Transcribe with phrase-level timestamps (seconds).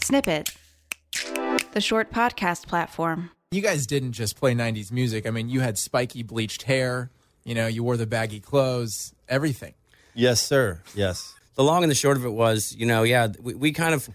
[0.00, 0.54] Snippet,
[1.72, 3.30] the short podcast platform.
[3.50, 5.26] You guys didn't just play 90s music.
[5.26, 7.10] I mean, you had spiky bleached hair,
[7.44, 9.74] you know, you wore the baggy clothes, everything.
[10.14, 10.82] Yes, sir.
[10.94, 11.34] Yes.
[11.54, 14.08] the long and the short of it was, you know, yeah, we, we kind of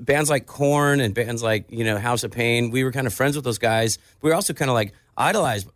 [0.00, 2.70] bands like Korn and bands like you know House of Pain.
[2.70, 3.98] We were kind of friends with those guys.
[4.22, 5.68] We were also kind of like idolized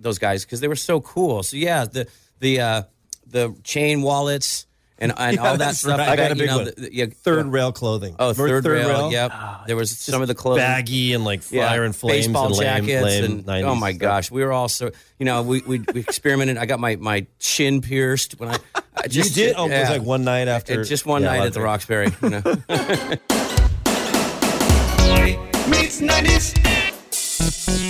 [0.00, 1.42] those guys because they were so cool.
[1.42, 2.06] So yeah, the
[2.40, 2.82] the uh,
[3.26, 4.66] the chain wallets
[4.98, 5.98] and, and Yeah, all that stuff.
[5.98, 6.08] right.
[6.08, 6.64] I got a you big know, one.
[6.66, 8.16] the- the- yeah, Third rail clothing.
[8.18, 9.10] Oh, Remember third, rail.
[9.12, 9.30] Yep.
[9.34, 10.62] Ah, there was some of the clothing.
[10.62, 13.74] Baggy and like Yeah, fire and flames baseball and lame, jackets lame and 90s oh
[13.74, 14.00] my stuff.
[14.00, 16.56] gosh, we were all so you know we we, we experimented.
[16.58, 19.54] I got my my chin pierced when I, I You just did?
[19.56, 20.80] Oh, it was like one night after.
[20.80, 22.08] It- just one Yeah, night at the Roxbury.
[22.22, 22.40] You know.
[25.68, 27.85] meets 90s.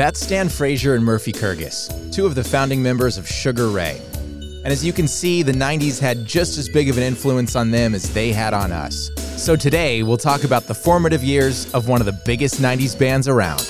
[0.00, 4.00] That's Stan Frazier and Murphy Karges, two of the founding members of Sugar Ray.
[4.14, 7.70] And as you can see, the 90s had just as big of an influence on
[7.70, 9.10] them as they had on us.
[9.36, 13.28] So today, we'll talk about the formative years of one of the biggest 90s bands
[13.28, 13.60] around.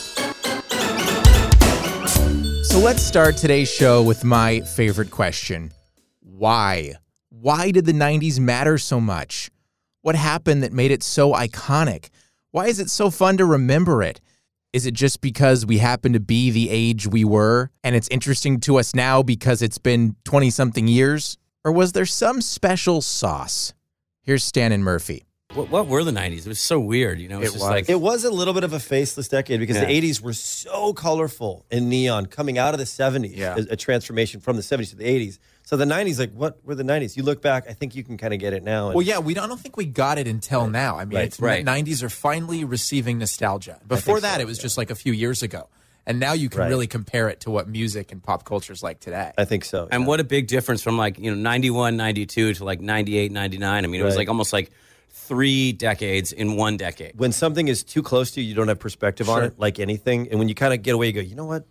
[2.64, 5.72] So let's start today's show with my favorite question
[6.20, 6.92] Why?
[7.30, 9.50] Why did the 90s matter so much?
[10.02, 12.08] What happened that made it so iconic?
[12.52, 14.20] Why is it so fun to remember it?
[14.72, 18.60] Is it just because we happen to be the age we were and it's interesting
[18.60, 21.36] to us now because it's been 20 something years?
[21.64, 23.74] Or was there some special sauce?
[24.22, 25.24] Here's Stan and Murphy.
[25.54, 26.40] what, what were the '90s?
[26.40, 27.18] It was so weird.
[27.18, 27.70] You know, it's It just was.
[27.70, 29.86] like It was a little bit of a faceless decade because Yeah.
[29.86, 33.56] the 80s were so colorful and neon coming out of the 70s, Yeah.
[33.56, 35.38] a, a transformation from the 70s to the 80s.
[35.70, 37.16] So the 90s, like, what were the 90s?
[37.16, 38.86] You look back, I think you can kind of get it now.
[38.86, 40.98] and- Well, yeah, we don't, I don't think we got it until now.
[40.98, 41.64] I mean, Right, it's right.
[41.64, 43.78] 90s are finally receiving nostalgia.
[43.86, 45.68] Before think that, so, it was just like a few years ago.
[46.08, 46.68] And now you can Right.
[46.70, 49.30] really compare it to what music and pop culture is like today.
[49.38, 49.86] I think so.
[49.92, 53.84] And what a big difference from like, you know, 91, 92 to like 98, 99.
[53.84, 54.72] I mean, it was like almost like
[55.08, 57.12] three decades in one decade.
[57.16, 60.27] when something is too close to you, you don't have perspective on it, like anything.
[60.30, 61.64] And when you kind of get away, you go, you know what?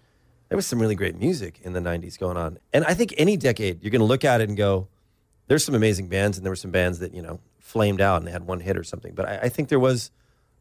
[0.50, 2.58] There was some really great music in the 90s going on.
[2.74, 4.88] And I think any decade, you're going to look at it and go,
[5.48, 8.28] there's some amazing bands, and there were some bands that, you know, flamed out and
[8.28, 9.14] they had one hit or something.
[9.14, 10.12] But I, I think there was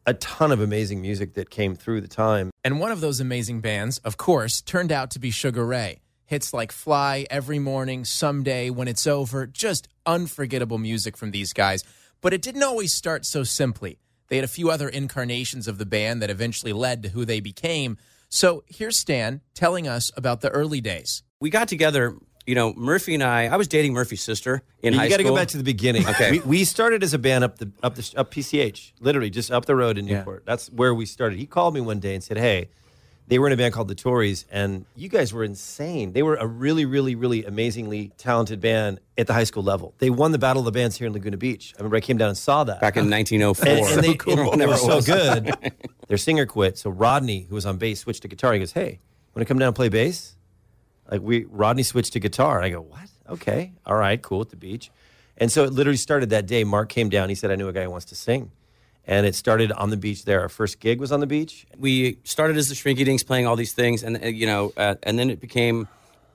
[0.05, 2.51] a ton of amazing music that came through the time.
[2.63, 6.01] And one of those amazing bands, of course, turned out to be Sugar Ray.
[6.25, 11.83] Hits like Fly, Every Morning, Someday, When It's Over, just unforgettable music from these guys.
[12.21, 13.97] But it didn't always start so simply.
[14.27, 17.39] They had a few other incarnations of the band that eventually led to who they
[17.39, 17.97] became.
[18.29, 21.23] So here's Stan telling us about the early days.
[21.41, 24.99] We got together, you know, Murphy and I, I was dating Murphy's sister in you
[24.99, 25.35] high got to school.
[25.35, 26.05] go back to the beginning.
[26.09, 26.31] Okay.
[26.31, 29.65] We, we started as a band up the up the up PCH, literally just up
[29.65, 30.19] the road in Yeah.
[30.19, 30.43] Newport.
[30.45, 31.39] That's where we started.
[31.39, 32.69] He called me one day and said, "Hey,
[33.27, 36.13] they were in a band called the Tories, and you guys were insane.
[36.13, 39.93] They were a really, really, really amazingly talented band at the high school level.
[39.99, 41.73] They won the Battle of the Bands here in Laguna Beach.
[41.77, 43.67] I remember I came down and saw that back in 1904.
[43.69, 44.33] and, oh and they, Cool.
[44.51, 45.51] and they Whenever were so good.
[46.09, 46.77] Their singer quit.
[46.77, 48.51] So Rodney, who was on bass, switched to guitar.
[48.53, 48.99] He goes, "Hey,
[49.33, 50.35] want to come down and play bass?"
[51.09, 52.57] Like we, Rodney switched to guitar.
[52.57, 53.09] And I go, "What?
[53.29, 54.91] Okay, all right, cool at the beach."
[55.37, 56.63] And so it literally started that day.
[56.63, 57.29] Mark came down.
[57.29, 58.51] He said, "I knew a guy who wants to sing,"
[59.05, 60.41] and it started on the beach there.
[60.41, 61.67] Our first gig was on the beach.
[61.77, 64.95] we started as the Shrinky Dinks playing all these things, and uh, you know, uh,
[65.03, 65.87] and then it became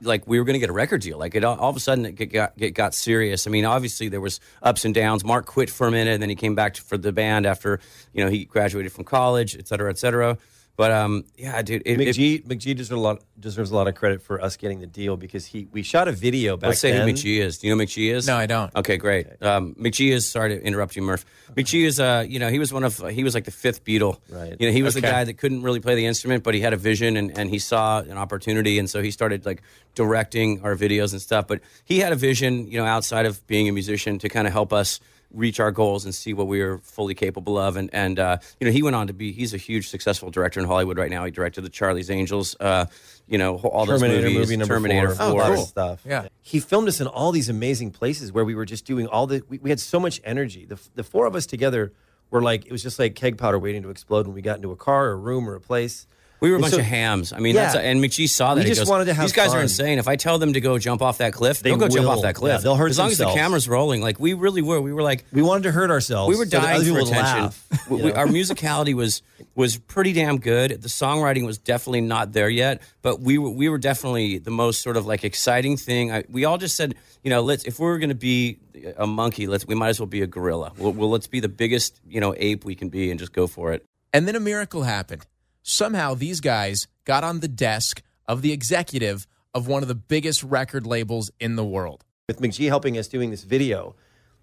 [0.04, 1.18] like we were going to get a record deal.
[1.18, 3.46] Like it all, all of a sudden it got it got serious.
[3.46, 5.24] I mean, obviously there was ups and downs.
[5.24, 7.80] Mark quit for a minute, and then he came back for the band after
[8.12, 10.38] you know he graduated from college, et cetera, et cetera.
[10.76, 13.94] But um, yeah, dude, it, it, McG, McG deserves a lot deserves a lot of
[13.94, 16.90] credit for us getting the deal because he we shot a video back let's say
[16.90, 17.06] then.
[17.06, 17.58] who McG is.
[17.58, 18.26] Do you know who McG is?
[18.26, 18.74] No, I don't.
[18.74, 19.40] Okay, great.
[19.40, 21.24] Um, McG is sorry to interrupt you, Murph.
[21.56, 24.18] McG is, uh, you know, he was one of he was like the fifth Beatle.
[24.28, 24.56] Right.
[24.58, 26.72] You know, he was the guy that couldn't really play the instrument, but he had
[26.72, 29.62] a vision and, and he saw an opportunity, and so he started like
[29.94, 31.46] directing our videos and stuff.
[31.46, 34.52] But he had a vision, you know, outside of being a musician to kind of
[34.52, 34.98] help us
[35.34, 37.76] reach our goals and see what we were fully capable of.
[37.76, 40.60] And and uh, you know, he went on to be he's a huge successful director
[40.60, 41.24] in Hollywood right now.
[41.24, 42.86] He directed the Charlie's Angels, uh,
[43.26, 45.64] you know, all those Terminator movies, movie number Terminator four, Oh, a lot of cool.
[45.66, 46.00] stuff.
[46.06, 46.28] Yeah.
[46.40, 49.42] he filmed us in all these amazing places where we were just doing all the.
[49.48, 50.64] We, we had so much energy.
[50.64, 51.92] The the four of us together
[52.30, 54.70] were like it was just like keg powder waiting to explode when we got into
[54.72, 56.06] a car or a room or a place.
[56.40, 57.32] We were a And bunch so- of hams.
[57.32, 57.62] I mean, Yeah.
[57.72, 58.60] that's and McG saw that.
[58.60, 59.98] We He just goes, wanted to have These guys are insane.
[59.98, 62.22] If I tell them to go jump off that cliff, They they'll go jump off
[62.22, 62.52] that cliff.
[62.52, 64.02] Yeah, they'll hurt as long as the camera's rolling.
[64.02, 64.80] Like we really were.
[64.80, 66.28] We were like We wanted to hurt ourselves.
[66.28, 67.42] we were dying other for attention.
[67.44, 69.22] laugh, We- we- our musicality was
[69.54, 70.82] was pretty damn good.
[70.82, 74.82] The songwriting was definitely not there yet, but we were we were definitely the most
[74.82, 76.12] sort of like exciting thing.
[76.12, 78.58] I, we all just said, you know, let's if we were going to be
[78.98, 80.72] a monkey, let's we might as well be a gorilla.
[80.76, 83.46] Well, well, let's be the biggest you know ape we can be and just go
[83.46, 83.84] for it.
[84.12, 85.24] And then a miracle happened.
[85.74, 90.42] Somehow these guys got on the desk of the executive of one of the biggest
[90.42, 92.04] record labels in the world.
[92.28, 93.96] with McG helping us doing this video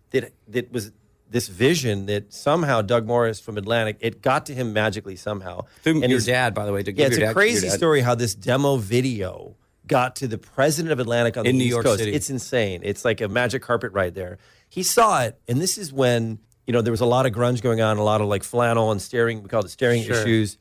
[0.09, 0.91] that that was
[1.29, 5.62] this vision that somehow Doug Morris from Atlantic it got to him magically somehow.
[5.83, 6.81] Through your his- dad, by the way.
[6.81, 10.39] To Yeah, it's your a crazy your story how this demo video got to the
[10.39, 12.00] president of Atlantic on In the New East York Coast.
[12.00, 12.13] City.
[12.13, 12.81] It's insane.
[12.83, 14.39] It's like a magic carpet ride there.
[14.69, 17.62] He saw it, and this is when you know there was a lot of grunge
[17.62, 19.44] going on, a lot of like flannel and staring.
[19.44, 20.57] We called it staring issues.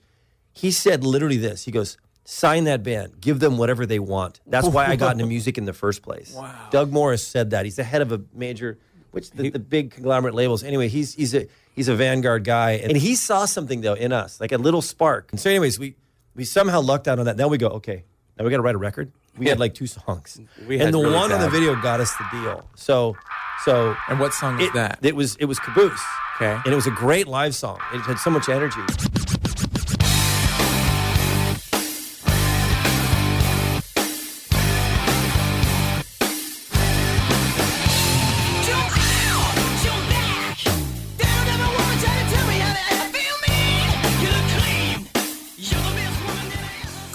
[0.53, 1.65] He said literally this.
[1.65, 3.21] He goes, "Sign that band.
[3.21, 6.35] Give them whatever they want." That's why I got into music in the first place.
[6.35, 6.69] Wow.
[6.71, 7.65] Doug Morris said that.
[7.65, 8.79] He's the head of a major,
[9.13, 10.63] which the, the big conglomerate labels.
[10.63, 14.41] Anyway, he's he's a he's a vanguard guy, and he saw something though in us,
[14.41, 15.29] like a little spark.
[15.31, 15.95] And so, anyways, we
[16.35, 17.37] we somehow lucked out on that.
[17.37, 18.05] Now we go, okay,
[18.39, 19.13] now we got to write a record.
[19.39, 22.01] We had like two songs, We had and the really one in the video got
[22.01, 22.69] us the deal.
[22.75, 23.17] So,
[23.65, 24.99] so And what song was it, that?
[25.03, 26.03] It was it was Caboose.
[26.37, 26.53] Okay.
[26.65, 27.79] and it was a great live song.
[27.93, 28.81] It had so much energy.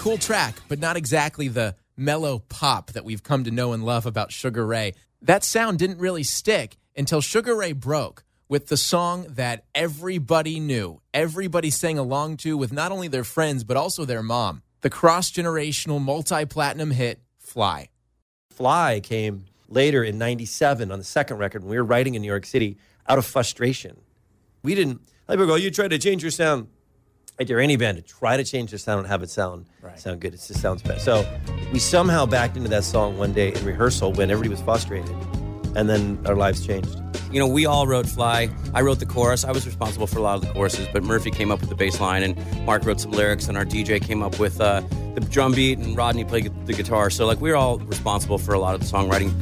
[0.05, 4.05] Cool track, but not exactly the mellow pop that we've come to know and love
[4.05, 4.93] about Sugar Ray.
[5.23, 11.01] That sound didn't really stick until Sugar Ray broke with the song that everybody knew,
[11.11, 14.61] everybody sang along to with not only their friends, but also their mom.
[14.81, 17.89] The cross generational multi platinum hit, Fly.
[18.51, 22.27] Fly came later in 97 on the second record when we were writing in New
[22.27, 22.77] York City
[23.09, 23.97] out of frustration.
[24.61, 26.67] We didn't, like people go, you tried to change your sound.
[27.37, 29.65] I dare any band to try to change the sound and have it sound
[29.95, 30.33] sound good.
[30.33, 31.01] It just sounds bad.
[31.01, 31.25] So
[31.73, 35.09] we somehow backed into that song one day in rehearsal when everybody was frustrated.
[35.75, 36.97] And then our lives changed.
[37.31, 38.49] you know, we all wrote Fly.
[38.73, 39.43] I wrote the chorus.
[39.43, 41.75] I was responsible for a lot of the choruses, but Murphy came up with the
[41.75, 44.81] bass line, and Mark wrote some lyrics, and our DJ came up with uh,
[45.15, 47.09] the drum beat, and Rodney played the guitar.
[47.09, 49.33] So, like, we were all responsible for a lot of the songwriting.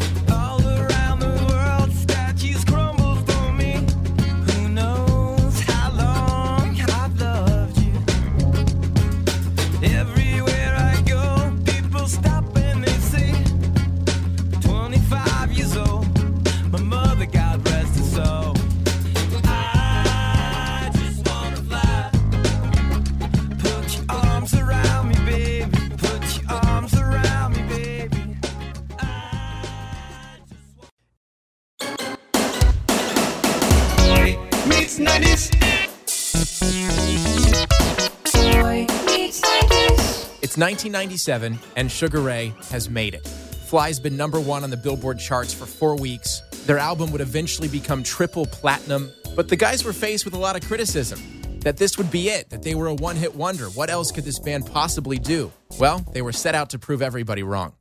[40.64, 43.28] 1997, and Sugar Ray has made it.
[43.28, 46.40] Fly's been number one on the Billboard charts for four weeks.
[46.66, 50.56] Their album would eventually become triple platinum, but the guys were faced with a lot
[50.56, 51.20] of criticism
[51.66, 53.66] that this would be it, that they were a one hit wonder.
[53.66, 55.52] What else could this band possibly do?
[55.82, 57.74] Well, they were set out to prove everybody wrong.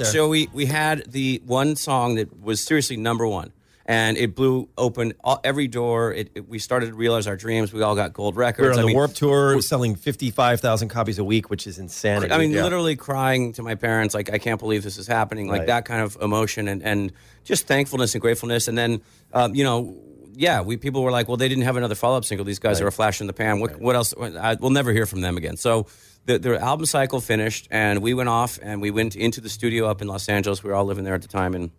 [0.00, 3.52] So we we had the one song that was seriously number one,
[3.88, 6.12] and it blew open all, every door.
[6.12, 7.72] It, it- we started to realize our dreams.
[7.72, 8.60] We all got gold records.
[8.60, 11.78] We were on I the mean, Warped Tour selling 55,000 copies a week, which is
[11.78, 12.32] insanity.
[12.32, 12.62] I mean, Yeah.
[12.64, 15.66] literally crying to my parents, like, I can't believe this is happening, like Right.
[15.68, 17.12] that kind of emotion and, and
[17.44, 18.68] just thankfulness and gratefulness.
[18.68, 19.00] And then,
[19.32, 19.96] um, you know,
[20.36, 22.44] yeah, we people were like, well, they didn't have another follow up single.
[22.44, 23.58] These guys are a flash in the pan.
[23.58, 24.12] What, what else?
[24.20, 25.56] I, we'll never hear from them again.
[25.56, 25.86] So
[26.26, 29.86] the, the album cycle finished, and we went off and we went into the studio
[29.88, 30.62] up in Los Angeles.
[30.62, 31.70] We were all living there at the time, and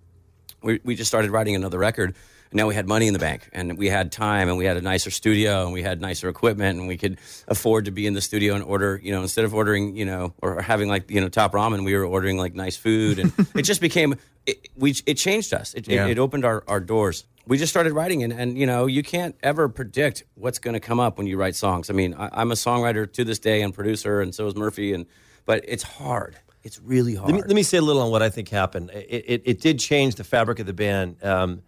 [0.61, 2.15] we, we just started writing another record.
[2.51, 4.75] And now we had money in the bank, and we had time, and we had
[4.75, 8.15] a nicer studio, and we had nicer equipment, and we could afford to be in
[8.15, 8.99] the studio and order.
[9.03, 11.95] You know, instead of ordering, you know, or having like you know top ramen, we
[11.95, 14.15] were ordering like nice food, and it just became.
[14.47, 15.75] It, we it changed us.
[15.75, 16.05] It, Yeah.
[16.07, 17.23] it, it opened our, our doors.
[17.45, 20.79] We just started writing, and, and you know, you can't ever predict what's going to
[20.79, 21.91] come up when you write songs.
[21.91, 24.93] I mean, I, I'm a songwriter to this day and producer, and so is Murphy,
[24.93, 25.05] and
[25.45, 26.35] but it's hard.
[26.63, 27.31] It's really hard.
[27.31, 28.91] Let me, let me say a little on what I think happened.
[28.91, 31.61] It, it, it did change the fabric of the band, um,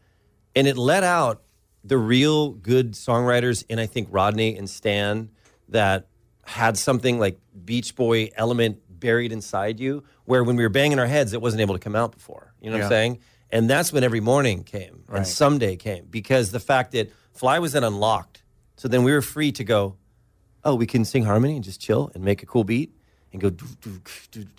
[0.55, 1.41] and it let out
[1.83, 5.29] the real good songwriters and I think, Rodney and Stan
[5.69, 6.07] that
[6.45, 11.07] had something like Beach Boy element buried inside you, where when we were banging our
[11.07, 12.53] heads, it wasn't able to come out before.
[12.61, 13.19] You know what I'm saying?
[13.49, 15.17] And that's when every morning came Right.
[15.19, 18.43] and someday came because the fact that Fly was then unlocked.
[18.77, 19.95] So then we were free to go,
[20.63, 22.93] oh, we can sing harmony and just chill and make a cool beat
[23.31, 23.67] and go doo,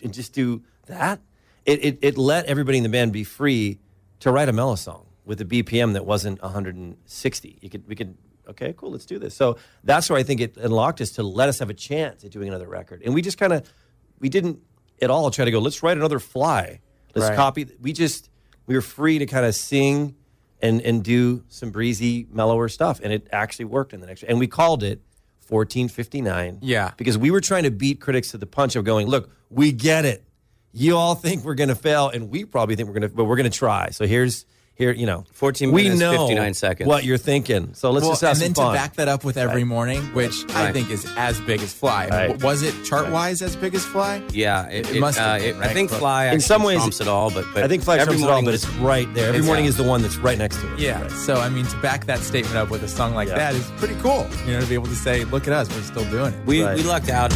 [0.02, 1.21] and just do that.
[1.64, 3.79] It, it, it let everybody in the band be free
[4.21, 7.59] to write a mellow song with a BPM that wasn't 160.
[7.61, 8.17] You could, we could,
[8.49, 9.35] okay, cool, let's do this.
[9.35, 12.31] So that's where I think it unlocked us to let us have a chance at
[12.31, 13.02] doing another record.
[13.05, 13.71] And we just kind of,
[14.19, 14.61] we didn't
[15.00, 16.81] at all try to go, let's write another fly.
[17.14, 17.37] Let's Right.
[17.37, 17.67] copy.
[17.81, 18.31] We just,
[18.67, 20.17] we were free to kind of sing
[20.61, 23.00] and, and do some breezy, mellower stuff.
[23.02, 25.00] And it actually worked in the next, and we called it
[25.49, 26.59] 1459.
[26.63, 26.93] Yeah.
[26.97, 30.05] Because we were trying to beat critics to the punch of going, look, we get
[30.05, 30.25] it.
[30.73, 33.51] you all think we're gonna fail, and we probably think we're gonna, but we're gonna
[33.51, 33.91] try.
[33.91, 36.88] So here's here, you know, 14 minutes, we minutes, know 59 seconds.
[36.88, 37.75] what you're thinking.
[37.75, 38.75] So let's Well, just have and some then fun.
[38.75, 42.09] to back that up with every morning, which I think is as big as Fly.
[42.09, 42.43] Right.
[42.43, 44.23] Was it chart wise as big as Fly?
[44.33, 45.71] Yeah, it, It it, must have uh, been, it- right?
[45.71, 47.97] I think But- Fly In some ways, trumps it all, but, but I think Fly
[47.99, 49.29] every trumps it all, but it's right there.
[49.29, 50.81] Every It's- morning is the one that's right next to it.
[50.81, 51.07] Yeah.
[51.09, 53.37] So I mean, to back that statement up with a song like Yeah.
[53.37, 54.26] that is pretty cool.
[54.47, 56.64] You know, to be able to say, "Look at us, we're still doing it." we,
[56.64, 56.76] Right.
[56.76, 57.33] we lucked out.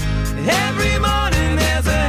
[0.49, 2.06] Every morning there's a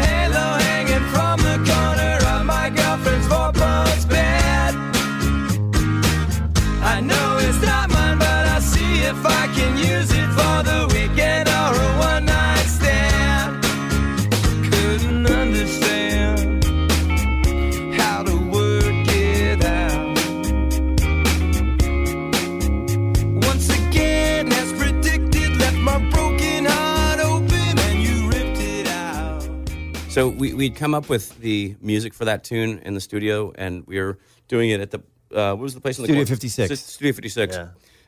[30.68, 34.18] we'd come up with the music for that tune in the studio, and we were
[34.50, 35.00] doing it at the
[35.34, 35.98] uh, what was the place?
[35.98, 36.80] in the Studio 56.
[36.80, 37.56] Studio 56.
[37.56, 37.68] Yeah.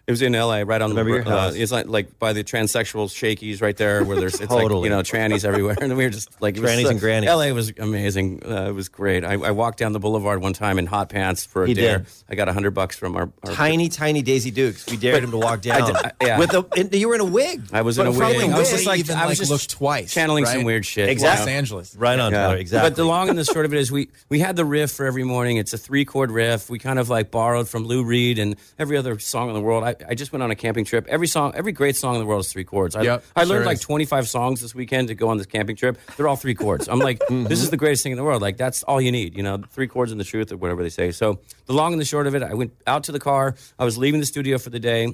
[0.09, 0.65] It was in L.A.
[0.65, 1.29] right on Remember the.
[1.29, 4.85] Uh, it's like like by the transsexual shakies right there, where there's it's like Totally.
[4.85, 7.29] you know trannies everywhere, and we were just like was Trannies so- and grannies.
[7.29, 7.51] L.A.
[7.51, 8.41] was amazing.
[8.43, 9.23] Uh, it was great.
[9.23, 11.99] I, I walked down the boulevard one time in hot pants for a He dare.
[11.99, 12.07] did.
[12.27, 14.89] I got a hundred bucks from our, our Tiny, tiny Daisy Dukes.
[14.89, 15.85] We dared him to walk down.
[15.85, 16.39] did- I- yeah.
[16.39, 17.61] With a, you were in a wig.
[17.71, 18.49] I was in a from wig.
[18.49, 21.07] I was just like even, I was like, just looked twice, channeling some weird shit.
[21.09, 21.45] Exactly.
[21.45, 21.95] Los Angeles.
[21.95, 22.53] Right on, Yeah.
[22.53, 22.89] Exactly.
[22.89, 25.05] But the long and the short of it is we we had the riff for
[25.05, 25.57] every morning.
[25.57, 26.67] It's a three chord riff.
[26.67, 29.83] We kind of like borrowed from Lou Reed and every other song in the world.
[29.83, 31.07] I, I just went on a camping trip.
[31.07, 32.95] Every song, every great song in the world is three chords.
[32.95, 35.75] I, Yep, I learned sure like 25 songs this weekend to go on this camping
[35.75, 35.99] trip.
[36.15, 36.87] They're all three chords.
[36.87, 37.45] I'm like, mm-hmm.
[37.45, 38.41] this is the greatest thing in the world.
[38.41, 39.35] Like that's all you need.
[39.35, 41.11] You know, three chords and the truth or whatever they say.
[41.11, 43.55] So the long and the short of it, I went out to the car.
[43.77, 45.13] I was leaving the studio for the day.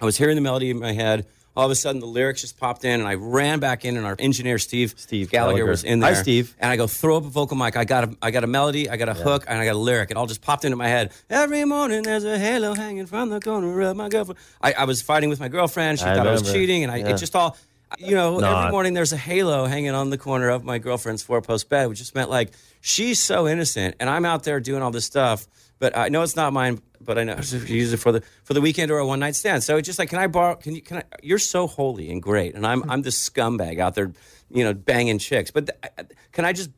[0.00, 1.26] I was hearing the melody in my head.
[1.56, 4.04] All of a sudden, the lyrics just popped in, and I ran back in, and
[4.04, 5.70] our engineer Steve, Steve Gallagher, Gallagher.
[5.70, 6.12] was in there.
[6.14, 6.20] Hi.
[6.20, 6.54] Steve.
[6.58, 7.76] And I go throw up a vocal mic.
[7.76, 9.78] I got a, I got a melody, I got a hook, and I got a
[9.78, 10.10] lyric.
[10.10, 11.12] It all just popped into my head.
[11.30, 14.38] Every morning there's a halo hanging from the corner of my girlfriend.
[14.60, 16.00] I, I was fighting with my girlfriend.
[16.00, 17.10] She I thought I was cheating, and I Yeah.
[17.10, 17.56] it just all.
[18.00, 18.58] You know, Not.
[18.62, 21.88] every morning there's a halo hanging on the corner of my girlfriend's four post bed,
[21.88, 25.46] which just meant like she's so innocent, and I'm out there doing all this stuff.
[25.78, 26.80] But I know it's not mine.
[27.00, 29.36] But I know she use it for the for the weekend or a one night
[29.36, 29.62] stand.
[29.62, 30.54] So it's just like, can I borrow?
[30.54, 30.80] Can you?
[30.80, 31.02] Can I?
[31.22, 34.12] You're so holy and great, and I'm I'm this scumbag out there,
[34.50, 35.50] you know, banging chicks.
[35.50, 36.70] But th- can I just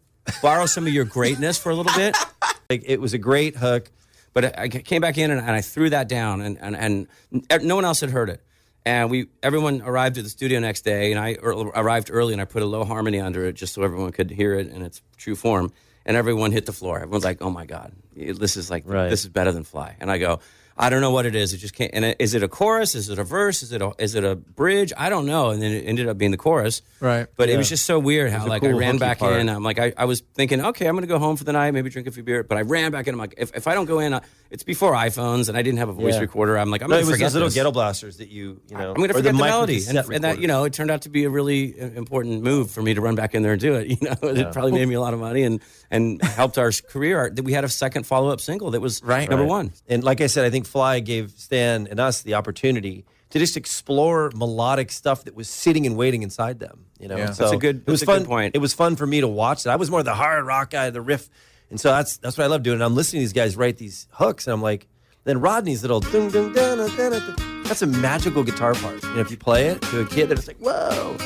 [0.42, 2.16] borrow some of your greatness for a little bit?
[2.68, 3.92] Like, it was a great hook.
[4.32, 7.74] But I came back in and, and I threw that down, and, and, and no
[7.74, 8.42] one else had heard it.
[8.84, 12.42] And we, everyone arrived at the studio next day, and I er- arrived early, and
[12.42, 15.00] I put a low harmony under it just so everyone could hear it in its
[15.16, 15.72] true form.
[16.06, 16.96] And everyone hit the floor.
[17.00, 19.10] Everyone's like, "Oh my god, this is like Right.
[19.10, 20.38] this is better than Fly." And I go,
[20.78, 21.52] "I don't know what it is.
[21.54, 22.94] It just can't." And it, is it a chorus?
[22.94, 23.62] Is it a verse?
[23.62, 24.92] Is it a, is it a bridge?
[24.96, 25.50] I don't know.
[25.50, 26.82] And then it ended up being the chorus.
[27.00, 27.26] Right.
[27.36, 29.40] But it was just so weird how like cool I ran back part.
[29.40, 29.48] in.
[29.48, 31.70] I'm like, I, I was thinking, okay, I'm going to go home for the night,
[31.72, 32.42] maybe drink a few beer.
[32.42, 33.14] But I ran back in.
[33.14, 35.78] I'm like, if, if I don't go in, uh, it's before iPhones, and I didn't
[35.78, 36.20] have a voice Yeah.
[36.20, 36.56] recorder.
[36.56, 37.54] I'm like, I'm No, going it to was forget those little this.
[37.54, 38.90] ghetto blasters that you, you know.
[38.90, 41.02] I'm going to forget the, micro melody, and, and that you know, it turned out
[41.02, 43.60] to be a really uh, important move for me to run back in there and
[43.60, 43.86] do it.
[43.96, 47.30] You know, it probably made me a lot of money and and helped our career.
[47.32, 49.28] That we had a second follow up single that was Right.
[49.28, 49.48] number Right.
[49.50, 49.72] one.
[49.88, 53.56] And like I said, I think Fly gave Stan and us the opportunity to just
[53.56, 56.84] explore melodic stuff that was sitting and waiting inside them.
[57.00, 57.32] You know, Yeah.
[57.32, 58.18] so That's a good- It was a fun.
[58.20, 58.54] good point.
[58.54, 59.66] It was fun for me to watch.
[59.66, 59.68] it.
[59.70, 61.28] I was more the hard rock guy, the riff,
[61.70, 62.74] and so that's that's what I love doing.
[62.76, 64.86] And I'm listening to these guys write these hooks, and I'm like,
[65.24, 67.10] then Rodney's little dun dun dun dun dun.
[67.36, 67.62] dun.
[67.64, 69.02] That's a magical guitar part.
[69.02, 71.16] You know, if you play it to a kid, then it's like, whoa.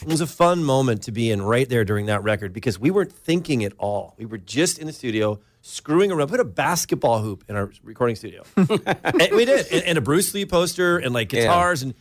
[0.00, 2.90] It was a fun moment to be in right there during that record because we
[2.90, 4.14] weren't thinking at all.
[4.16, 6.28] We were just in the studio screwing around.
[6.28, 8.42] Put a basketball hoop in our recording studio.
[8.56, 9.66] and we did.
[9.70, 11.94] And, and a Bruce Lee poster and like guitars and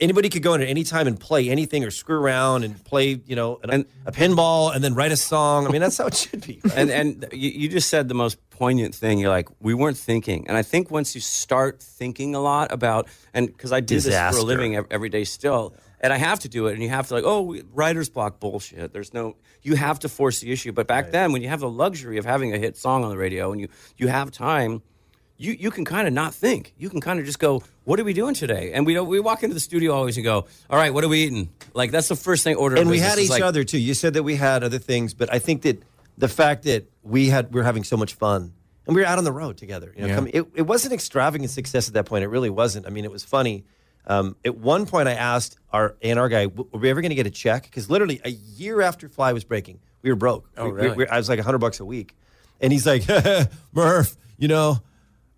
[0.00, 3.20] anybody could go in at any time and play anything or screw around and play,
[3.26, 5.66] you know, an, And- a pinball and then write a song.
[5.66, 6.60] I mean, that's how it should be.
[6.64, 6.74] right?
[6.76, 9.18] and and you, you just said the most poignant thing.
[9.18, 13.08] You're like, we weren't thinking, and I think once you start thinking a lot about,
[13.32, 16.48] and because I do this for a living every day still, and I have to
[16.48, 18.92] do it, and you have to like, oh, writer's block bullshit.
[18.92, 20.72] There's no, you have to force the issue.
[20.72, 23.16] But back then, when you have the luxury of having a hit song on the
[23.16, 24.82] radio, and you you have time.
[25.36, 26.74] You, you can kind of not think.
[26.78, 29.18] You can kind of just go, "What are we doing today?" And we don't, we
[29.18, 32.06] walk into the studio always and go, "All right, what are we eating?" Like that's
[32.08, 32.54] the first thing.
[32.56, 32.76] Order.
[32.76, 33.78] and we had each like, other too.
[33.78, 35.82] You said that we had other things, but I think that
[36.16, 38.52] the fact that we had we were having so much fun
[38.86, 39.92] and we were out on the road together.
[39.96, 40.14] You know, Yeah.
[40.14, 42.22] coming, it, it wasn't extravagant success at that point.
[42.22, 42.86] It really wasn't.
[42.86, 43.64] I mean, it was funny.
[44.06, 47.26] Um, at one point, I asked our A&R guy, "Were we ever going to get
[47.26, 50.48] a check?" Because literally a year after Fly was breaking, we were broke.
[50.56, 52.14] Oh, We- we- we- I was like hundred bucks a week,
[52.60, 53.02] and he's like,
[53.72, 54.80] "Murph, you know."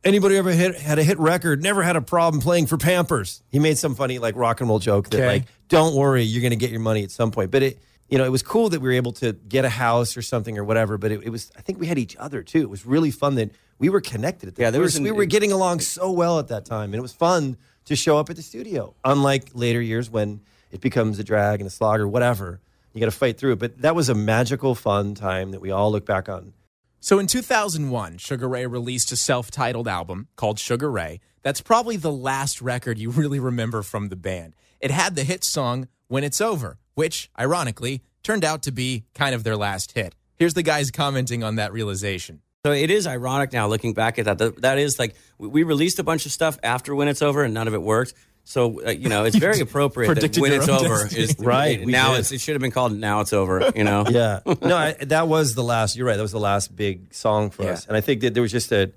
[0.05, 1.63] Anybody ever hit, had a hit record?
[1.63, 3.43] Never had a problem playing for Pampers.
[3.51, 5.27] He made some funny like rock and roll joke that Okay.
[5.27, 7.51] like don't worry, you're going to get your money at some point.
[7.51, 10.17] But it you know, it was cool that we were able to get a house
[10.17, 10.97] or something or whatever.
[10.97, 12.61] But it, it was, I think we had each other too.
[12.61, 13.51] It was really fun that
[13.81, 14.49] we were connected.
[14.49, 14.63] At that.
[14.63, 16.95] Yeah, there was were, an- we were getting along so well at that time, and
[16.95, 18.95] it was fun to show up at the studio.
[19.05, 22.61] Unlike later years when it becomes a drag and a slog or whatever,
[22.93, 23.59] you got to fight through it.
[23.59, 26.53] But that was a magical, fun time that we all look back on.
[27.07, 31.21] So in 2001, Sugar Ray released a self titled album called Sugar Ray.
[31.45, 34.57] That's probably the last record you really remember from the band.
[34.81, 39.37] It had the hit song When It's Over, which, ironically, turned out to be kind
[39.37, 40.17] of their last hit.
[40.35, 42.41] Here's the guys commenting on that realization.
[42.65, 44.63] So it is ironic now looking back at that.
[44.63, 47.69] That, is like we released a bunch of stuff after when it's over and none
[47.69, 48.15] of it worked.
[48.49, 51.21] So uh, you know it's very appropriate that when it's over destiny.
[51.23, 52.21] is Right, now did.
[52.21, 53.73] it's, it should have been called now it's over.
[53.75, 54.05] You know.
[54.11, 54.39] Yeah.
[54.63, 55.97] No, I, that was the last.
[55.97, 56.17] You're right.
[56.17, 57.71] That was the last big song for Yeah.
[57.73, 57.87] us.
[57.89, 58.93] And I think that there was just a,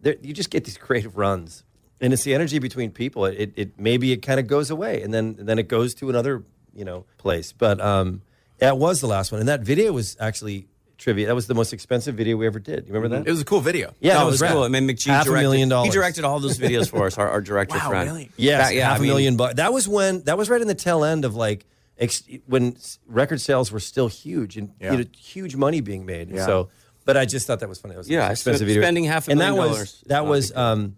[0.00, 1.64] there, you just get these creative runs,
[2.00, 3.26] and it's the energy between people.
[3.26, 6.42] It, it maybe it kind of goes away, and then then it goes to another
[6.74, 7.52] you know place.
[7.52, 8.22] But um,
[8.58, 10.66] that was the last one, and that video was actually
[10.98, 11.26] trivia.
[11.26, 12.86] That was the most expensive video we ever did.
[12.86, 13.26] You remember that?
[13.26, 13.94] It was a cool video.
[14.00, 14.52] yeah, no, that it was rad.
[14.52, 14.62] cool.
[14.64, 15.86] I mean, McG half directed, a million dollars.
[15.92, 17.18] He directed all those videos for us.
[17.18, 18.08] Our, our director Wow, friend.
[18.10, 18.30] really?
[18.36, 19.54] Yes, That- yeah, half I a mean- million bucks.
[19.56, 21.66] That was when that was right in the tail end of like
[21.98, 24.92] ex, when record sales were still huge and Yeah.
[24.92, 26.30] you know, huge money being made.
[26.30, 26.46] Yeah.
[26.46, 26.68] So,
[27.04, 27.94] but I just thought that was funny.
[27.94, 28.82] That was Yeah, expensive spent- video.
[28.82, 30.04] spending half a and million that was dollars.
[30.06, 30.64] that Not was big deal.
[30.64, 30.96] um,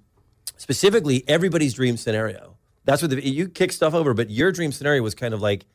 [0.57, 2.57] specifically everybody's dream scenario.
[2.85, 5.67] That's what the, you kick stuff over, but your dream scenario was kind of like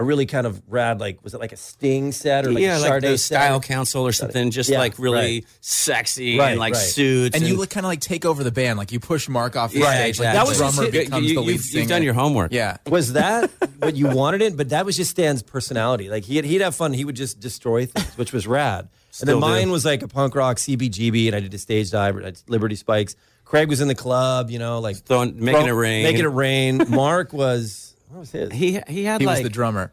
[0.00, 0.98] a really kind of rad.
[0.98, 3.34] Like was it like a Sting set or like yeah, a like Sade the set?
[3.36, 5.46] style council or something, just Yeah, like really right.
[5.60, 6.80] sexy Right, and like right.
[6.80, 7.36] suits.
[7.36, 9.72] And you look kind of like take over the band, like you push Mark off
[9.72, 10.24] the Yeah, stage, like exactly.
[10.26, 11.04] that That was the just drummer it.
[11.04, 11.80] becomes You- the lead you've- singer.
[11.82, 12.52] you've done your homework.
[12.52, 12.76] Yeah.
[12.88, 14.56] Was that what you wanted it?
[14.56, 16.08] But that was just Stan's personality.
[16.08, 16.92] Like he'd, he'd have fun.
[16.92, 18.80] He would just destroy things, which was rad.
[18.80, 19.40] and Still then do.
[19.40, 22.76] mine was like a punk rock CBGB, and I did a stage dive at Liberty
[22.76, 23.16] Spikes.
[23.44, 26.04] Craig was in the club, you know, like Throwing- making it rain.
[26.04, 26.84] making it rain.
[26.88, 28.52] Mark was what was his?
[28.52, 29.92] he he had He like was the drummer.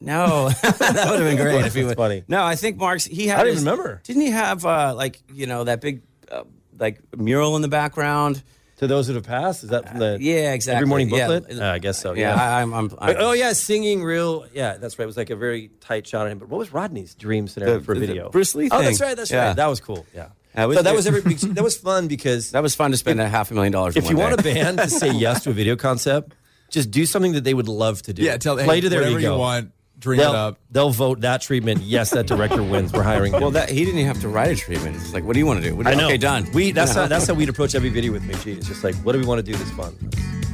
[0.00, 1.96] No, that would have been great if he That's would.
[1.96, 2.24] funny.
[2.28, 3.04] No, I think Mark's.
[3.04, 3.40] He had.
[3.40, 4.00] I don't his- even remember.
[4.04, 6.44] Didn't he have uh, like you know that big uh,
[6.78, 8.42] like mural in the background?
[8.78, 9.62] to those that have passed.
[9.62, 10.78] Is that from the Yeah, exactly.
[10.78, 11.28] every morning Yeah.
[11.28, 11.60] booklet?
[11.60, 12.12] Uh, I guess so.
[12.12, 12.42] Yeah, Yeah.
[12.56, 12.74] I, I'm.
[12.74, 14.46] I'm, I'm oh yeah, singing real.
[14.52, 15.04] Yeah, that's right.
[15.04, 16.38] It was like a very tight shot on him.
[16.40, 18.30] But what was Rodney's dream scenario The- for a the video?
[18.30, 19.16] Bruce Lee Oh, that's right.
[19.16, 19.46] That's Yeah.
[19.46, 19.56] right.
[19.56, 20.04] That was cool.
[20.12, 20.30] Yeah.
[20.54, 21.20] That was so that was every.
[21.54, 23.94] That was fun because That was fun to spend a half a million dollars.
[23.96, 26.34] in if you one want a band to say yes to a video concept,
[26.74, 28.22] just do something that they would love to do.
[28.22, 29.32] Yeah, tell play hey, to their whatever ego.
[29.34, 30.58] you want, dream it They'll, up.
[30.70, 31.80] they'll vote that treatment.
[31.82, 32.92] Yes, that director wins.
[32.92, 33.32] We're hiring.
[33.32, 33.40] Him.
[33.40, 34.96] well, that he didn't even have to write a treatment.
[34.96, 35.74] It's like, what do you want to do?
[35.74, 36.06] What do I know.
[36.06, 36.46] Okay, done.
[36.52, 38.56] We that's You how that's how we'd approach every video with McG.
[38.58, 39.94] It's just like, what do we want to do this fun?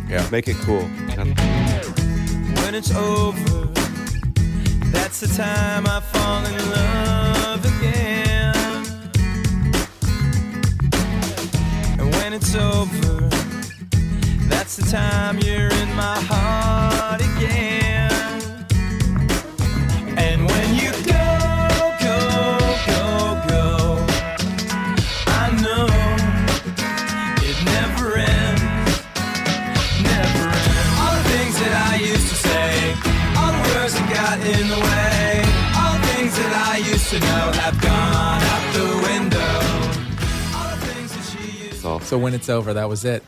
[0.09, 0.29] Yeah.
[0.31, 0.83] make it cool.
[2.63, 3.67] when it's over.
[4.93, 8.55] That's the time I fall in love again.
[11.99, 13.31] And when it's over,
[14.61, 18.13] that's the time you're in my heart again.
[20.19, 21.29] And when you go,
[22.05, 22.19] go,
[22.85, 23.01] go,
[23.49, 23.65] go,
[25.41, 25.89] I know
[27.41, 28.61] it never ends
[30.05, 30.93] never end.
[31.01, 32.93] All the things that I used to say,
[33.41, 35.41] all the words that got in the way,
[35.81, 39.57] all the things that I used to know have gone out the window.
[40.55, 43.25] All the things that she used to So when it's over, that was it.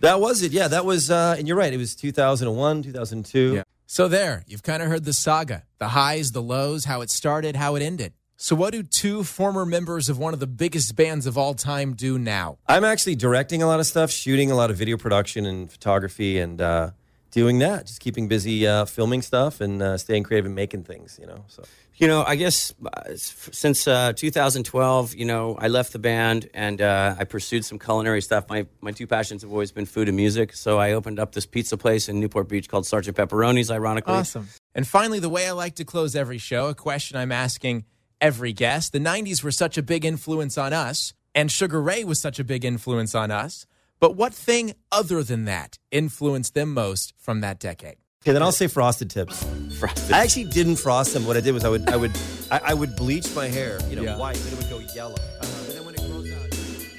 [0.00, 0.52] That was it.
[0.52, 1.10] Yeah, that was.
[1.10, 1.72] Uh, and you're right.
[1.72, 3.54] It was 2001, 2002.
[3.54, 3.62] Yeah.
[3.86, 7.56] So there, you've kind of heard the saga, the highs, the lows, how it started,
[7.56, 8.12] how it ended.
[8.36, 11.94] So what do two former members of one of the biggest bands of all time
[11.94, 12.58] do now?
[12.66, 16.38] I'm actually directing a lot of stuff, shooting a lot of video production and photography,
[16.38, 16.90] and uh,
[17.30, 17.86] doing that.
[17.86, 21.18] Just keeping busy, uh, filming stuff, and uh, staying creative and making things.
[21.20, 21.44] You know.
[21.48, 21.62] So
[21.96, 26.82] You know, I guess uh, since uh, 2012, you know, I left the band and
[26.82, 28.48] uh, I pursued some culinary stuff.
[28.48, 30.54] My my two passions have always been food and music.
[30.54, 33.70] So I opened up this pizza place in Newport Beach called Sergeant Pepperoni's.
[33.70, 34.48] Ironically, Awesome.
[34.74, 37.84] And finally, the way I like to close every show, a question I'm asking
[38.20, 38.92] every guest.
[38.92, 42.44] The 90s were such a big influence on us, and Sugar Ray was such a
[42.44, 43.66] big influence on us.
[44.00, 47.96] But what thing other than that influenced them most from that decade?
[48.22, 49.44] okay, then I'll say frosted tips.
[49.78, 50.12] Frosted.
[50.12, 51.26] I actually didn't frost them.
[51.26, 52.12] What I did was I would I would
[52.50, 54.18] I, I would bleach my hair, you know, Yeah.
[54.18, 55.14] white, then it would go yellow.
[55.14, 56.46] Uh-huh, but then when it grows out.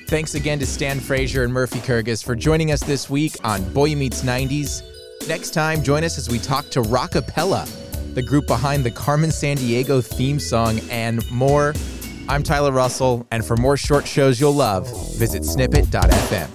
[0.10, 3.94] Thanks again to Stan Frazier and Murphy Karges for joining us this week on Boy
[3.96, 4.82] Meets 90s.
[5.28, 7.68] Next time, join us as we talk to Rockapella,
[8.14, 11.74] the group behind the Carmen Sandiego theme song, and more.
[12.30, 14.88] I'm Tyler Russell, and for more short shows you'll love,
[15.18, 16.50] visit snippet.fm.